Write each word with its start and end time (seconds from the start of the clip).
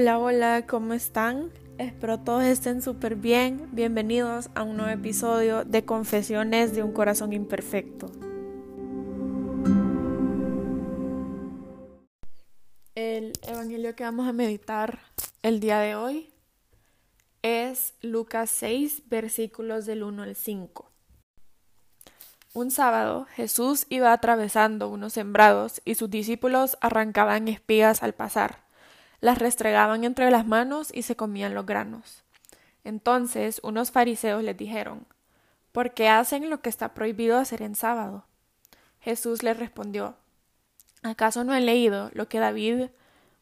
Hola, 0.00 0.20
hola, 0.20 0.64
¿cómo 0.64 0.94
están? 0.94 1.50
Espero 1.76 2.20
todos 2.20 2.44
estén 2.44 2.82
súper 2.82 3.16
bien. 3.16 3.68
Bienvenidos 3.72 4.48
a 4.54 4.62
un 4.62 4.76
nuevo 4.76 4.92
episodio 4.92 5.64
de 5.64 5.84
Confesiones 5.84 6.72
de 6.72 6.84
un 6.84 6.92
Corazón 6.92 7.32
Imperfecto. 7.32 8.06
El 12.94 13.32
Evangelio 13.42 13.96
que 13.96 14.04
vamos 14.04 14.28
a 14.28 14.32
meditar 14.32 15.00
el 15.42 15.58
día 15.58 15.80
de 15.80 15.96
hoy 15.96 16.30
es 17.42 17.94
Lucas 18.00 18.50
6, 18.50 19.08
versículos 19.08 19.84
del 19.84 20.04
1 20.04 20.22
al 20.22 20.36
5. 20.36 20.92
Un 22.54 22.70
sábado 22.70 23.26
Jesús 23.34 23.84
iba 23.88 24.12
atravesando 24.12 24.88
unos 24.88 25.14
sembrados 25.14 25.82
y 25.84 25.96
sus 25.96 26.08
discípulos 26.08 26.78
arrancaban 26.80 27.48
espigas 27.48 28.04
al 28.04 28.14
pasar 28.14 28.67
las 29.20 29.38
restregaban 29.38 30.04
entre 30.04 30.30
las 30.30 30.46
manos 30.46 30.90
y 30.92 31.02
se 31.02 31.16
comían 31.16 31.54
los 31.54 31.66
granos. 31.66 32.22
Entonces 32.84 33.60
unos 33.62 33.90
fariseos 33.90 34.42
les 34.42 34.56
dijeron 34.56 35.06
¿Por 35.72 35.92
qué 35.92 36.08
hacen 36.08 36.50
lo 36.50 36.60
que 36.60 36.68
está 36.68 36.94
prohibido 36.94 37.36
hacer 37.36 37.62
en 37.62 37.74
sábado? 37.74 38.24
Jesús 39.00 39.42
les 39.42 39.56
respondió 39.56 40.16
¿Acaso 41.02 41.44
no 41.44 41.54
he 41.54 41.60
leído 41.60 42.10
lo 42.14 42.28
que 42.28 42.38
David 42.38 42.88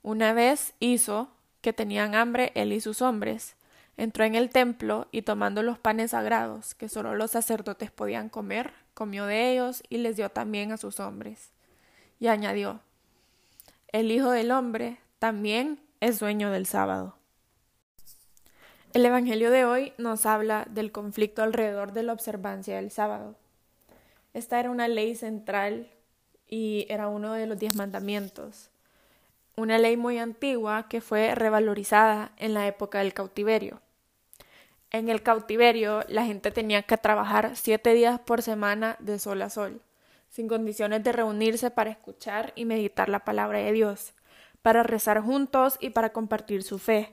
una 0.02 0.32
vez 0.32 0.74
hizo 0.78 1.28
que 1.60 1.72
tenían 1.72 2.14
hambre 2.14 2.52
él 2.54 2.72
y 2.72 2.80
sus 2.80 3.02
hombres? 3.02 3.56
Entró 3.96 4.24
en 4.24 4.34
el 4.34 4.50
templo 4.50 5.08
y 5.10 5.22
tomando 5.22 5.62
los 5.62 5.78
panes 5.78 6.10
sagrados 6.10 6.74
que 6.74 6.88
solo 6.88 7.14
los 7.14 7.30
sacerdotes 7.30 7.90
podían 7.90 8.28
comer, 8.28 8.72
comió 8.92 9.24
de 9.24 9.52
ellos 9.52 9.82
y 9.88 9.98
les 9.98 10.16
dio 10.16 10.28
también 10.28 10.70
a 10.70 10.76
sus 10.76 11.00
hombres. 11.00 11.50
Y 12.20 12.26
añadió 12.26 12.80
El 13.88 14.10
Hijo 14.10 14.30
del 14.30 14.50
hombre 14.50 14.98
también 15.18 15.80
es 16.00 16.18
dueño 16.18 16.50
del 16.50 16.66
sábado. 16.66 17.16
El 18.92 19.04
Evangelio 19.04 19.50
de 19.50 19.64
hoy 19.64 19.92
nos 19.98 20.26
habla 20.26 20.66
del 20.70 20.92
conflicto 20.92 21.42
alrededor 21.42 21.92
de 21.92 22.02
la 22.02 22.12
observancia 22.12 22.76
del 22.76 22.90
sábado. 22.90 23.36
Esta 24.34 24.60
era 24.60 24.70
una 24.70 24.88
ley 24.88 25.14
central 25.14 25.90
y 26.46 26.86
era 26.88 27.08
uno 27.08 27.32
de 27.32 27.46
los 27.46 27.58
diez 27.58 27.74
mandamientos, 27.76 28.70
una 29.56 29.78
ley 29.78 29.96
muy 29.96 30.18
antigua 30.18 30.86
que 30.88 31.00
fue 31.00 31.34
revalorizada 31.34 32.32
en 32.36 32.54
la 32.54 32.66
época 32.66 32.98
del 32.98 33.14
cautiverio. 33.14 33.80
En 34.90 35.08
el 35.08 35.22
cautiverio 35.22 36.04
la 36.08 36.24
gente 36.24 36.50
tenía 36.50 36.82
que 36.82 36.96
trabajar 36.96 37.56
siete 37.56 37.94
días 37.94 38.20
por 38.20 38.42
semana 38.42 38.96
de 39.00 39.18
sol 39.18 39.42
a 39.42 39.50
sol, 39.50 39.80
sin 40.28 40.48
condiciones 40.48 41.02
de 41.02 41.12
reunirse 41.12 41.70
para 41.70 41.90
escuchar 41.90 42.52
y 42.54 42.66
meditar 42.66 43.08
la 43.08 43.24
palabra 43.24 43.58
de 43.58 43.72
Dios 43.72 44.12
para 44.66 44.82
rezar 44.82 45.20
juntos 45.20 45.76
y 45.78 45.90
para 45.90 46.10
compartir 46.10 46.64
su 46.64 46.80
fe, 46.80 47.12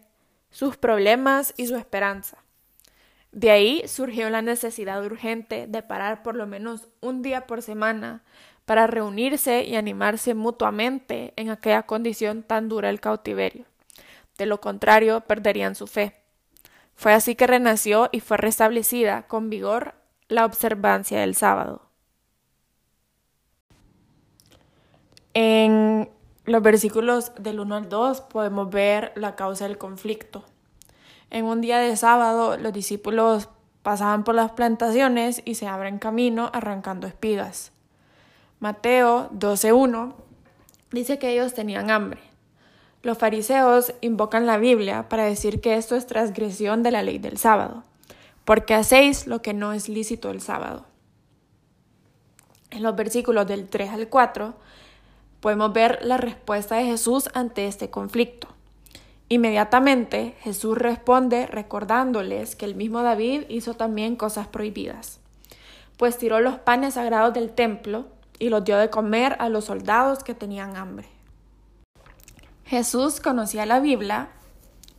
sus 0.49 0.75
problemas 0.75 1.53
y 1.55 1.67
su 1.67 1.75
esperanza. 1.75 2.39
De 3.31 3.51
ahí 3.51 3.83
surgió 3.87 4.31
la 4.31 4.41
necesidad 4.41 5.05
urgente 5.05 5.67
de 5.67 5.83
parar 5.83 6.23
por 6.23 6.33
lo 6.33 6.47
menos 6.47 6.87
un 6.99 7.21
día 7.21 7.45
por 7.45 7.61
semana 7.61 8.23
para 8.65 8.87
reunirse 8.87 9.65
y 9.65 9.75
animarse 9.75 10.33
mutuamente 10.33 11.31
en 11.35 11.51
aquella 11.51 11.83
condición 11.83 12.41
tan 12.41 12.69
dura 12.69 12.87
del 12.87 12.99
cautiverio. 12.99 13.65
De 14.39 14.47
lo 14.47 14.59
contrario, 14.59 15.21
perderían 15.21 15.75
su 15.75 15.85
fe. 15.85 16.15
Fue 16.95 17.13
así 17.13 17.35
que 17.35 17.45
renació 17.45 18.09
y 18.11 18.19
fue 18.21 18.37
restablecida 18.37 19.27
con 19.27 19.51
vigor 19.51 19.93
la 20.27 20.45
observancia 20.45 21.19
del 21.19 21.35
sábado. 21.35 21.83
En 25.35 25.72
los 26.53 26.61
versículos 26.61 27.31
del 27.39 27.59
1 27.59 27.75
al 27.75 27.89
2 27.89 28.21
podemos 28.21 28.69
ver 28.69 29.11
la 29.15 29.35
causa 29.35 29.67
del 29.67 29.79
conflicto. 29.79 30.43
En 31.31 31.45
un 31.45 31.61
día 31.61 31.79
de 31.79 31.97
sábado 31.97 32.57
los 32.57 32.71
discípulos 32.71 33.49
pasaban 33.81 34.23
por 34.23 34.35
las 34.35 34.51
plantaciones 34.51 35.41
y 35.45 35.55
se 35.55 35.65
abren 35.65 35.97
camino 35.97 36.51
arrancando 36.53 37.07
espigas. 37.07 37.71
Mateo 38.59 39.31
12.1 39.31 40.13
dice 40.91 41.17
que 41.17 41.31
ellos 41.31 41.55
tenían 41.55 41.89
hambre. 41.89 42.21
Los 43.01 43.17
fariseos 43.17 43.95
invocan 44.01 44.45
la 44.45 44.57
Biblia 44.57 45.09
para 45.09 45.23
decir 45.23 45.59
que 45.59 45.75
esto 45.75 45.95
es 45.95 46.05
transgresión 46.05 46.83
de 46.83 46.91
la 46.91 47.01
ley 47.01 47.17
del 47.17 47.39
sábado, 47.39 47.83
porque 48.45 48.75
hacéis 48.75 49.25
lo 49.25 49.41
que 49.41 49.55
no 49.55 49.73
es 49.73 49.89
lícito 49.89 50.29
el 50.29 50.39
sábado. 50.39 50.85
En 52.69 52.83
los 52.83 52.95
versículos 52.95 53.47
del 53.47 53.67
3 53.67 53.89
al 53.89 54.07
4 54.07 54.53
podemos 55.43 55.73
ver 55.73 55.99
la 56.03 56.15
respuesta 56.15 56.75
de 56.77 56.85
Jesús 56.85 57.29
ante 57.33 57.67
este 57.67 57.89
conflicto. 57.89 58.47
Inmediatamente 59.27 60.37
Jesús 60.39 60.77
responde 60.77 61.47
recordándoles 61.47 62.55
que 62.55 62.63
el 62.63 62.75
mismo 62.75 63.03
David 63.03 63.43
hizo 63.49 63.73
también 63.73 64.15
cosas 64.15 64.47
prohibidas, 64.47 65.19
pues 65.97 66.17
tiró 66.17 66.39
los 66.39 66.59
panes 66.59 66.93
sagrados 66.93 67.33
del 67.33 67.51
templo 67.51 68.05
y 68.39 68.47
los 68.47 68.63
dio 68.63 68.77
de 68.77 68.89
comer 68.89 69.35
a 69.39 69.49
los 69.49 69.65
soldados 69.65 70.23
que 70.23 70.33
tenían 70.33 70.77
hambre. 70.77 71.09
Jesús 72.63 73.19
conocía 73.19 73.65
la 73.65 73.81
Biblia 73.81 74.29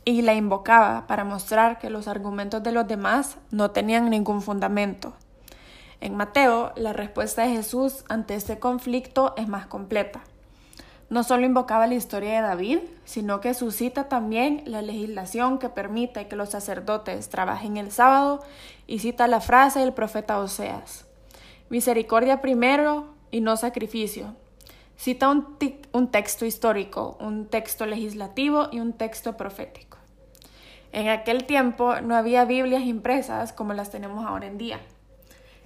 y 0.03 0.21
la 0.21 0.35
invocaba 0.35 1.07
para 1.07 1.23
mostrar 1.23 1.79
que 1.79 1.89
los 1.89 2.07
argumentos 2.07 2.61
de 2.61 2.71
los 2.71 2.87
demás 2.87 3.37
no 3.49 3.71
tenían 3.71 4.11
ningún 4.11 4.43
fundamento. 4.43 5.13
En 6.01 6.15
Mateo, 6.15 6.71
la 6.75 6.93
respuesta 6.93 7.41
de 7.41 7.49
Jesús 7.49 8.05
ante 8.09 8.35
este 8.35 8.59
conflicto 8.59 9.33
es 9.37 9.47
más 9.47 9.65
completa. 9.65 10.21
No 11.09 11.23
solo 11.23 11.45
invocaba 11.45 11.85
la 11.85 11.93
historia 11.93 12.35
de 12.35 12.41
David, 12.41 12.79
sino 13.03 13.39
que 13.39 13.53
suscita 13.53 14.09
también 14.09 14.63
la 14.65 14.81
legislación 14.81 15.59
que 15.59 15.69
permite 15.69 16.27
que 16.27 16.35
los 16.35 16.49
sacerdotes 16.49 17.29
trabajen 17.29 17.77
el 17.77 17.91
sábado 17.91 18.43
y 18.87 18.99
cita 18.99 19.27
la 19.27 19.39
frase 19.39 19.79
del 19.79 19.93
profeta 19.93 20.39
Oseas. 20.39 21.05
Misericordia 21.69 22.41
primero 22.41 23.13
y 23.29 23.41
no 23.41 23.55
sacrificio. 23.55 24.35
Cita 24.97 25.29
un, 25.29 25.57
un 25.91 26.07
texto 26.09 26.45
histórico, 26.45 27.17
un 27.19 27.47
texto 27.47 27.85
legislativo 27.85 28.69
y 28.71 28.79
un 28.79 28.93
texto 28.93 29.37
profético. 29.37 29.97
En 30.91 31.09
aquel 31.09 31.45
tiempo 31.45 31.99
no 32.01 32.15
había 32.15 32.45
Biblias 32.45 32.83
impresas 32.83 33.53
como 33.53 33.73
las 33.73 33.91
tenemos 33.91 34.25
ahora 34.25 34.47
en 34.47 34.57
día. 34.57 34.79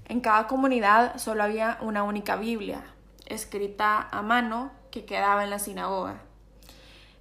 En 0.08 0.20
cada 0.20 0.48
comunidad 0.48 1.18
solo 1.18 1.44
había 1.44 1.78
una 1.82 2.04
única 2.04 2.36
Biblia, 2.36 2.84
escrita 3.28 4.10
a 4.12 4.22
mano 4.24 4.72
que 4.92 5.06
quedaba 5.06 5.44
en 5.44 5.50
la 5.50 5.60
sinagoga. 5.60 6.22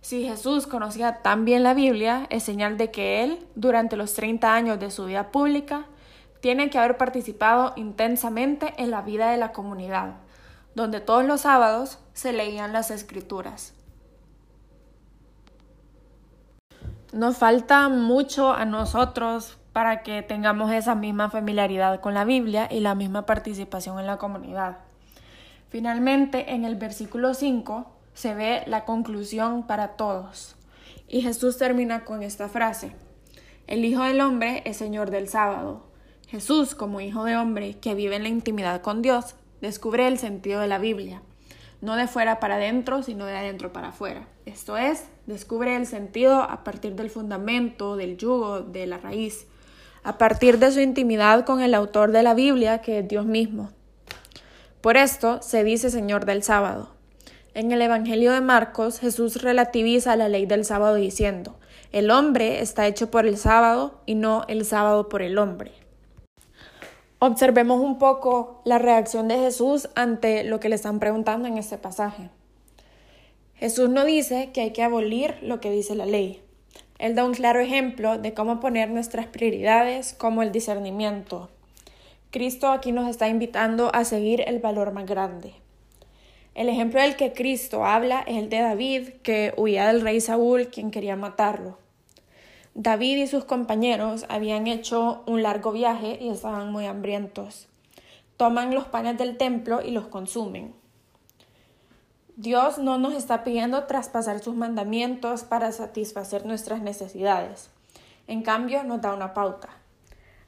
Si 0.01 0.27
Jesús 0.27 0.67
conocía 0.67 1.23
tan 1.23 1.45
bien 1.45 1.63
la 1.63 1.75
Biblia, 1.75 2.27
es 2.31 2.43
señal 2.43 2.79
de 2.79 2.91
que 2.91 3.25
él, 3.25 3.47
durante 3.55 3.97
los 3.97 4.15
30 4.15 4.55
años 4.55 4.81
de 4.81 4.91
su 4.91 5.05
vida 5.05 5.31
pública, 5.31 5.87
tiene 6.41 6.71
que 6.71 6.79
haber 6.79 6.97
participado 6.97 7.73
intensamente 7.77 8.75
en 8.79 8.91
la 8.91 9.03
vida 9.03 9.31
de 9.31 9.37
la 9.37 9.53
comunidad, 9.53 10.15
donde 10.75 11.01
todos 11.01 11.25
los 11.25 11.43
sábados 11.43 11.99
se 12.15 12.33
leían 12.33 12.73
las 12.73 12.91
escrituras. 12.91 13.75
Nos 17.13 17.39
falta 17.39 17.89
mucho 17.89 18.53
a 18.53 18.65
nosotros 18.65 19.59
para 19.73 20.03
que 20.03 20.23
tengamos 20.23 20.71
esa 20.73 20.95
misma 20.95 21.31
familiaridad 21.31 22.01
con 22.01 22.15
la 22.15 22.25
Biblia 22.25 22.69
y 22.71 22.81
la 22.81 22.95
misma 22.95 23.27
participación 23.27 23.99
en 23.99 24.07
la 24.07 24.19
comunidad. 24.19 24.79
Finalmente, 25.71 26.55
en 26.55 26.65
el 26.65 26.77
versículo 26.77 27.35
5 27.35 27.91
se 28.15 28.35
ve 28.35 28.63
la 28.67 28.85
conclusión 28.85 29.67
para 29.67 29.97
todos. 29.97 30.57
Y 31.07 31.23
Jesús 31.23 31.59
termina 31.59 32.05
con 32.05 32.23
esta 32.23 32.49
frase. 32.49 32.93
El 33.67 33.85
Hijo 33.85 34.03
del 34.03 34.21
Hombre 34.21 34.63
es 34.65 34.79
Señor 34.79 35.11
del 35.11 35.29
sábado. 35.29 35.87
Jesús, 36.27 36.75
como 36.75 37.01
Hijo 37.01 37.25
de 37.25 37.37
Hombre 37.37 37.79
que 37.79 37.95
vive 37.95 38.17
en 38.17 38.23
la 38.23 38.29
intimidad 38.29 38.81
con 38.81 39.03
Dios, 39.03 39.35
descubre 39.61 40.07
el 40.07 40.19
sentido 40.19 40.61
de 40.61 40.69
la 40.69 40.79
Biblia. 40.79 41.23
No 41.81 41.97
de 41.97 42.09
fuera 42.09 42.41
para 42.41 42.57
adentro, 42.57 43.03
sino 43.03 43.27
de 43.27 43.37
adentro 43.37 43.73
para 43.73 43.89
afuera. 43.89 44.27
Esto 44.47 44.77
es, 44.77 45.05
descubre 45.27 45.77
el 45.77 45.87
sentido 45.87 46.43
a 46.43 46.65
partir 46.65 46.95
del 46.95 47.11
fundamento, 47.11 47.97
del 47.97 48.17
yugo, 48.17 48.61
de 48.61 48.87
la 48.87 48.99
raíz, 48.99 49.47
a 50.03 50.19
partir 50.19 50.59
de 50.59 50.73
su 50.73 50.81
intimidad 50.81 51.45
con 51.45 51.61
el 51.61 51.75
autor 51.75 52.11
de 52.11 52.23
la 52.23 52.35
Biblia, 52.35 52.81
que 52.81 53.01
es 53.01 53.09
Dios 53.09 53.27
mismo. 53.27 53.71
Por 54.81 54.97
esto 54.97 55.43
se 55.43 55.65
dice 55.65 55.91
Señor 55.91 56.25
del 56.25 56.45
sábado. 56.45 56.91
En 57.53 57.73
el 57.73 57.83
Evangelio 57.83 58.33
de 58.33 58.41
Marcos, 58.41 59.01
Jesús 59.01 59.43
relativiza 59.43 60.15
la 60.15 60.29
ley 60.29 60.47
del 60.47 60.65
sábado 60.65 60.95
diciendo, 60.95 61.59
el 61.91 62.11
hombre 62.13 62.61
está 62.61 62.87
hecho 62.87 63.11
por 63.11 63.27
el 63.27 63.39
sábado 63.39 64.01
y 64.07 64.15
no 64.15 64.45
el 64.47 64.65
sábado 64.65 65.09
por 65.09 65.23
el 65.23 65.39
hombre. 65.39 65.73
Observemos 67.19 67.81
un 67.81 67.99
poco 67.99 68.63
la 68.65 68.79
reacción 68.79 69.27
de 69.27 69.39
Jesús 69.39 69.89
ante 69.97 70.45
lo 70.45 70.61
que 70.61 70.69
le 70.69 70.77
están 70.77 71.01
preguntando 71.01 71.49
en 71.49 71.59
este 71.59 71.77
pasaje. 71.77 72.31
Jesús 73.55 73.89
no 73.89 74.05
dice 74.05 74.51
que 74.55 74.61
hay 74.61 74.73
que 74.73 74.85
abolir 74.85 75.37
lo 75.43 75.59
que 75.59 75.73
dice 75.73 75.97
la 75.97 76.07
ley. 76.07 76.41
Él 76.99 77.17
da 77.17 77.25
un 77.25 77.35
claro 77.35 77.59
ejemplo 77.59 78.19
de 78.19 78.35
cómo 78.35 78.61
poner 78.61 78.91
nuestras 78.91 79.27
prioridades 79.27 80.15
como 80.15 80.43
el 80.43 80.53
discernimiento, 80.53 81.51
Cristo 82.31 82.71
aquí 82.71 82.93
nos 82.93 83.09
está 83.09 83.29
invitando 83.29 83.91
a 83.95 84.05
seguir 84.05 84.43
el 84.47 84.59
valor 84.59 84.93
más 84.93 85.07
grande. 85.07 85.55
El 86.55 86.69
ejemplo 86.69 87.01
del 87.01 87.17
que 87.17 87.33
Cristo 87.33 87.87
habla 87.87 88.21
es 88.27 88.37
el 88.37 88.51
de 88.51 88.61
David, 88.61 89.09
que 89.23 89.55
huía 89.57 89.87
del 89.87 90.03
rey 90.03 90.21
Saúl, 90.21 90.69
quien 90.69 90.91
quería 90.91 91.17
matarlo. 91.17 91.79
David 92.75 93.17
y 93.17 93.27
sus 93.27 93.45
compañeros 93.45 94.27
habían 94.29 94.67
hecho 94.67 95.23
un 95.27 95.43
largo 95.43 95.73
viaje 95.73 96.19
y 96.21 96.29
estaban 96.29 96.71
muy 96.71 96.85
hambrientos. 96.85 97.69
Toman 98.37 98.75
los 98.75 98.85
panes 98.85 99.17
del 99.17 99.39
templo 99.39 99.81
y 99.83 99.91
los 99.91 100.09
consumen. 100.09 100.75
Dios 102.37 102.79
no 102.79 102.99
nos 102.99 103.15
está 103.15 103.43
pidiendo 103.43 103.85
traspasar 103.85 104.41
sus 104.41 104.55
mandamientos 104.55 105.45
para 105.45 105.73
satisfacer 105.73 106.45
nuestras 106.45 106.83
necesidades. 106.83 107.71
En 108.27 108.43
cambio, 108.43 108.85
nos 108.85 109.01
da 109.01 109.15
una 109.15 109.33
pauta. 109.33 109.78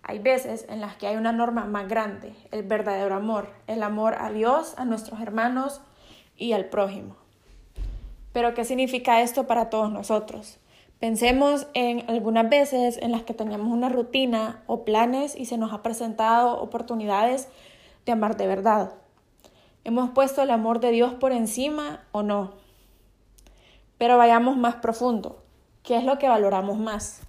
Hay 0.02 0.18
veces 0.18 0.66
en 0.68 0.80
las 0.80 0.96
que 0.96 1.06
hay 1.06 1.16
una 1.16 1.32
norma 1.32 1.64
más 1.66 1.88
grande, 1.88 2.34
el 2.50 2.62
verdadero 2.62 3.14
amor, 3.14 3.50
el 3.66 3.82
amor 3.82 4.14
a 4.18 4.30
Dios, 4.30 4.74
a 4.76 4.84
nuestros 4.84 5.20
hermanos 5.20 5.80
y 6.36 6.52
al 6.52 6.66
prójimo. 6.66 7.16
Pero 8.32 8.54
¿qué 8.54 8.64
significa 8.64 9.20
esto 9.20 9.46
para 9.46 9.70
todos 9.70 9.90
nosotros? 9.90 10.58
Pensemos 11.00 11.66
en 11.74 12.04
algunas 12.10 12.48
veces 12.48 12.98
en 12.98 13.10
las 13.10 13.22
que 13.22 13.34
teníamos 13.34 13.68
una 13.68 13.88
rutina 13.88 14.62
o 14.66 14.84
planes 14.84 15.34
y 15.34 15.46
se 15.46 15.56
nos 15.56 15.72
ha 15.72 15.82
presentado 15.82 16.60
oportunidades 16.60 17.48
de 18.04 18.12
amar 18.12 18.36
de 18.36 18.46
verdad. 18.46 18.92
¿Hemos 19.84 20.10
puesto 20.10 20.42
el 20.42 20.50
amor 20.50 20.80
de 20.80 20.90
Dios 20.90 21.14
por 21.14 21.32
encima 21.32 22.04
o 22.12 22.22
no? 22.22 22.52
Pero 23.96 24.18
vayamos 24.18 24.56
más 24.56 24.76
profundo. 24.76 25.42
¿Qué 25.82 25.96
es 25.96 26.04
lo 26.04 26.18
que 26.18 26.28
valoramos 26.28 26.78
más? 26.78 27.22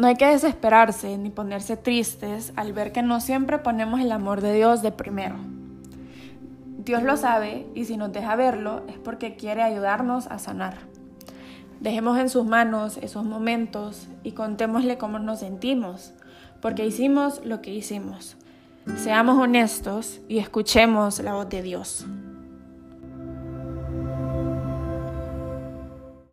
No 0.00 0.06
hay 0.06 0.16
que 0.16 0.28
desesperarse 0.28 1.18
ni 1.18 1.28
ponerse 1.28 1.76
tristes 1.76 2.54
al 2.56 2.72
ver 2.72 2.90
que 2.90 3.02
no 3.02 3.20
siempre 3.20 3.58
ponemos 3.58 4.00
el 4.00 4.12
amor 4.12 4.40
de 4.40 4.54
Dios 4.54 4.80
de 4.80 4.92
primero. 4.92 5.36
Dios 6.78 7.02
lo 7.02 7.18
sabe 7.18 7.66
y 7.74 7.84
si 7.84 7.98
nos 7.98 8.10
deja 8.10 8.34
verlo 8.34 8.82
es 8.88 8.96
porque 8.96 9.36
quiere 9.36 9.60
ayudarnos 9.60 10.26
a 10.28 10.38
sanar. 10.38 10.78
Dejemos 11.80 12.18
en 12.18 12.30
sus 12.30 12.46
manos 12.46 12.96
esos 12.96 13.26
momentos 13.26 14.08
y 14.22 14.32
contémosle 14.32 14.96
cómo 14.96 15.18
nos 15.18 15.40
sentimos, 15.40 16.14
porque 16.62 16.86
hicimos 16.86 17.44
lo 17.44 17.60
que 17.60 17.74
hicimos. 17.74 18.38
Seamos 18.96 19.36
honestos 19.36 20.22
y 20.28 20.38
escuchemos 20.38 21.20
la 21.20 21.34
voz 21.34 21.50
de 21.50 21.60
Dios. 21.60 22.06